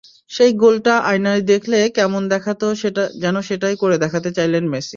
[0.31, 4.89] সেই গোলটা আয়নায় দেখলে কেমন দেখাত—যেন সেটাই করে দেখাতে চাইলেন মেসি।